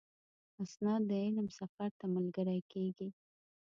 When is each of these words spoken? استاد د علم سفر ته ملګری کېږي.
استاد 0.63 1.01
د 1.09 1.11
علم 1.23 1.47
سفر 1.59 1.89
ته 1.99 2.05
ملګری 2.15 2.59
کېږي. 2.71 3.09